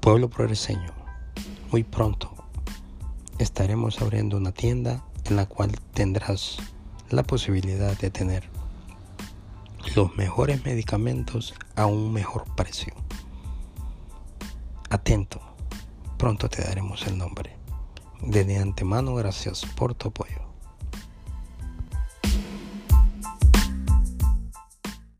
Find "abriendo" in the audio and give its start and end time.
4.00-4.38